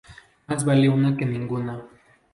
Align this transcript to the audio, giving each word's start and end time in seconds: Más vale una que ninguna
Más 0.47 0.65
vale 0.65 0.89
una 0.89 1.15
que 1.15 1.27
ninguna 1.27 1.85